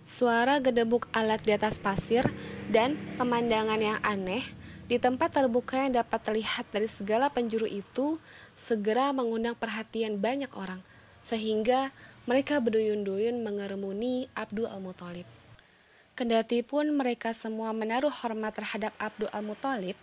Suara 0.08 0.58
gedebuk 0.58 1.06
alat 1.14 1.46
di 1.46 1.54
atas 1.54 1.78
pasir 1.78 2.26
dan 2.74 2.98
pemandangan 3.22 3.78
yang 3.78 4.00
aneh 4.02 4.42
di 4.90 4.98
tempat 4.98 5.38
terbuka 5.38 5.86
yang 5.86 6.02
dapat 6.02 6.18
terlihat 6.26 6.66
dari 6.74 6.90
segala 6.90 7.30
penjuru 7.30 7.70
itu 7.70 8.18
segera 8.58 9.14
mengundang 9.14 9.54
perhatian 9.54 10.18
banyak 10.18 10.50
orang, 10.58 10.82
sehingga 11.22 11.94
mereka 12.26 12.58
berduyun-duyun 12.58 13.46
mengerumuni 13.46 14.34
Abdul 14.34 14.66
Al-Muthalib. 14.66 15.30
Kendati 16.18 16.66
pun 16.66 16.90
mereka 16.90 17.38
semua 17.38 17.70
menaruh 17.70 18.12
hormat 18.12 18.58
terhadap 18.58 18.98
Abdul 18.98 19.30
Al-Muthalib, 19.30 19.96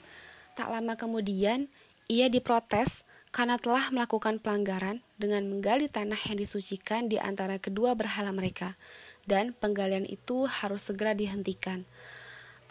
Tak 0.56 0.72
lama 0.72 0.96
kemudian, 0.96 1.68
ia 2.08 2.32
diprotes 2.32 3.04
karena 3.28 3.60
telah 3.60 3.92
melakukan 3.92 4.40
pelanggaran 4.40 5.04
dengan 5.20 5.44
menggali 5.44 5.92
tanah 5.92 6.16
yang 6.16 6.40
disucikan 6.40 7.12
di 7.12 7.20
antara 7.20 7.60
kedua 7.60 7.92
berhala 7.92 8.32
mereka, 8.32 8.80
dan 9.28 9.52
penggalian 9.52 10.08
itu 10.08 10.48
harus 10.48 10.88
segera 10.88 11.12
dihentikan. 11.12 11.84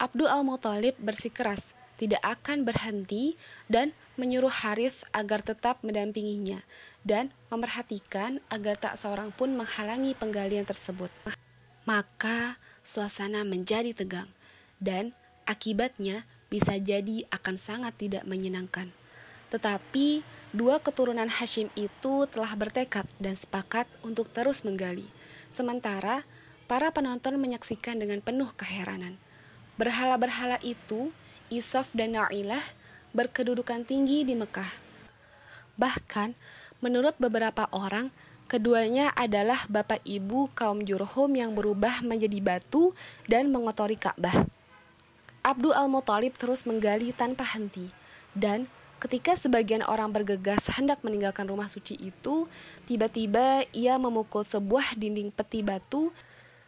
Abdul 0.02 0.26
al-Muthalib 0.26 0.98
bersikeras 0.98 1.78
tidak 1.96 2.20
akan 2.26 2.66
berhenti 2.66 3.38
dan 3.70 3.94
menyuruh 4.20 4.52
Harith 4.52 5.06
agar 5.16 5.40
tetap 5.46 5.80
mendampinginya 5.80 6.60
dan 7.06 7.32
memperhatikan 7.48 8.42
agar 8.52 8.76
tak 8.76 9.00
seorang 9.00 9.32
pun 9.32 9.56
menghalangi 9.56 10.12
penggalian 10.18 10.68
tersebut. 10.68 11.08
Maka 11.88 12.58
suasana 12.82 13.46
menjadi 13.46 13.94
tegang 13.96 14.28
dan 14.82 15.16
akibatnya 15.48 16.28
bisa 16.46 16.78
jadi 16.78 17.26
akan 17.34 17.56
sangat 17.58 17.98
tidak 17.98 18.24
menyenangkan. 18.24 18.94
Tetapi 19.50 20.22
dua 20.54 20.82
keturunan 20.82 21.28
Hashim 21.30 21.70
itu 21.78 22.26
telah 22.30 22.52
bertekad 22.54 23.06
dan 23.18 23.34
sepakat 23.34 23.86
untuk 24.02 24.30
terus 24.30 24.62
menggali. 24.66 25.06
Sementara 25.50 26.26
para 26.66 26.90
penonton 26.90 27.38
menyaksikan 27.38 27.98
dengan 28.02 28.18
penuh 28.18 28.50
keheranan. 28.58 29.18
Berhala-berhala 29.78 30.58
itu, 30.66 31.14
Isaf 31.52 31.94
dan 31.94 32.18
Na'ilah, 32.18 32.62
berkedudukan 33.14 33.86
tinggi 33.86 34.26
di 34.26 34.34
Mekah. 34.34 34.68
Bahkan, 35.78 36.34
menurut 36.82 37.14
beberapa 37.20 37.68
orang, 37.70 38.10
keduanya 38.50 39.12
adalah 39.14 39.68
bapak 39.68 40.02
ibu 40.02 40.48
kaum 40.56 40.82
Jurhum 40.82 41.36
yang 41.36 41.52
berubah 41.54 42.02
menjadi 42.02 42.40
batu 42.42 42.96
dan 43.30 43.52
mengotori 43.52 44.00
Ka'bah. 44.00 44.55
Abdul 45.46 45.78
Al-Muthalib 45.78 46.34
terus 46.34 46.66
menggali 46.66 47.14
tanpa 47.14 47.46
henti. 47.46 47.86
Dan 48.34 48.66
ketika 48.98 49.38
sebagian 49.38 49.86
orang 49.86 50.10
bergegas 50.10 50.74
hendak 50.74 51.06
meninggalkan 51.06 51.46
rumah 51.46 51.70
suci 51.70 51.94
itu, 52.02 52.50
tiba-tiba 52.90 53.62
ia 53.70 53.94
memukul 53.94 54.42
sebuah 54.42 54.98
dinding 54.98 55.30
peti 55.30 55.62
batu 55.62 56.10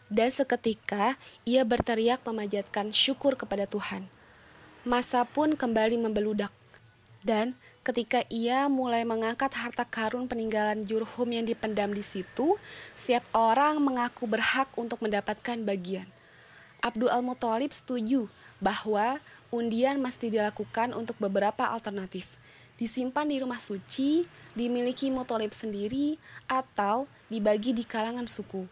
dan 0.06 0.30
seketika 0.30 1.18
ia 1.42 1.66
berteriak 1.66 2.22
memanjatkan 2.22 2.94
syukur 2.94 3.34
kepada 3.34 3.66
Tuhan. 3.66 4.06
Masa 4.86 5.26
pun 5.26 5.58
kembali 5.58 5.98
membeludak. 5.98 6.54
Dan 7.18 7.58
ketika 7.82 8.22
ia 8.30 8.70
mulai 8.70 9.02
mengangkat 9.02 9.50
harta 9.58 9.82
karun 9.82 10.30
peninggalan 10.30 10.86
Jurhum 10.86 11.34
yang 11.34 11.50
dipendam 11.50 11.90
di 11.90 12.06
situ, 12.06 12.54
setiap 12.94 13.26
orang 13.34 13.82
mengaku 13.82 14.30
berhak 14.30 14.70
untuk 14.78 15.02
mendapatkan 15.02 15.58
bagian. 15.66 16.06
Abdul 16.78 17.10
Al-Muthalib 17.10 17.74
setuju 17.74 18.30
bahwa 18.58 19.22
undian 19.48 19.98
mesti 20.02 20.28
dilakukan 20.28 20.92
untuk 20.92 21.16
beberapa 21.18 21.66
alternatif. 21.70 22.36
Disimpan 22.78 23.26
di 23.26 23.42
rumah 23.42 23.58
suci, 23.58 24.22
dimiliki 24.54 25.10
mutolib 25.10 25.50
sendiri, 25.50 26.14
atau 26.46 27.10
dibagi 27.26 27.74
di 27.74 27.82
kalangan 27.82 28.30
suku. 28.30 28.70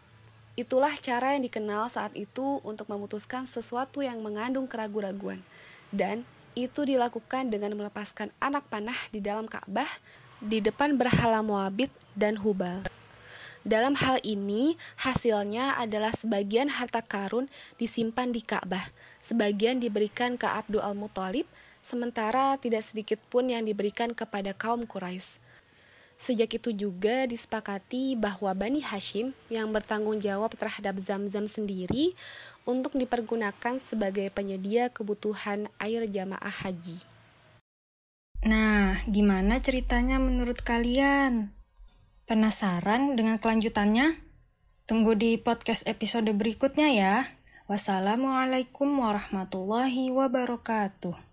Itulah 0.57 0.95
cara 0.97 1.35
yang 1.35 1.43
dikenal 1.45 1.91
saat 1.91 2.15
itu 2.15 2.63
untuk 2.63 2.87
memutuskan 2.89 3.45
sesuatu 3.45 4.01
yang 4.01 4.23
mengandung 4.23 4.65
keraguan-raguan. 4.65 5.43
Dan 5.91 6.23
itu 6.57 6.81
dilakukan 6.87 7.53
dengan 7.53 7.77
melepaskan 7.77 8.33
anak 8.41 8.65
panah 8.71 8.97
di 9.13 9.21
dalam 9.21 9.45
Ka'bah 9.45 9.89
di 10.41 10.57
depan 10.57 10.97
berhala 10.97 11.45
Moabit 11.45 11.93
dan 12.17 12.41
Hubal. 12.41 12.96
Dalam 13.67 13.99
hal 13.99 14.23
ini, 14.23 14.79
hasilnya 14.95 15.75
adalah 15.75 16.15
sebagian 16.15 16.71
harta 16.71 17.03
karun 17.03 17.51
disimpan 17.75 18.31
di 18.31 18.39
Ka'bah, 18.39 18.87
sebagian 19.19 19.83
diberikan 19.83 20.39
ke 20.39 20.47
Abdul 20.47 20.79
Al-Muthalib, 20.79 21.43
sementara 21.83 22.55
tidak 22.63 22.87
sedikit 22.87 23.19
pun 23.27 23.51
yang 23.51 23.67
diberikan 23.67 24.15
kepada 24.15 24.55
kaum 24.55 24.87
Quraisy. 24.87 25.43
Sejak 26.15 26.55
itu 26.55 26.71
juga 26.71 27.27
disepakati 27.27 28.15
bahwa 28.15 28.55
Bani 28.55 28.79
Hashim 28.79 29.35
yang 29.51 29.67
bertanggung 29.75 30.23
jawab 30.23 30.55
terhadap 30.55 30.95
Zam-Zam 31.03 31.51
sendiri 31.51 32.15
untuk 32.63 32.95
dipergunakan 32.95 33.83
sebagai 33.83 34.31
penyedia 34.31 34.87
kebutuhan 34.87 35.67
air 35.75 36.07
jamaah 36.07 36.55
haji. 36.63 37.03
Nah, 38.47 38.95
gimana 39.11 39.59
ceritanya 39.59 40.23
menurut 40.23 40.63
kalian? 40.63 41.56
Penasaran 42.27 43.15
dengan 43.15 43.39
kelanjutannya? 43.39 44.19
Tunggu 44.83 45.15
di 45.15 45.39
podcast 45.39 45.87
episode 45.87 46.27
berikutnya 46.35 46.91
ya. 46.91 47.15
Wassalamualaikum 47.71 48.99
warahmatullahi 48.99 50.11
wabarakatuh. 50.11 51.26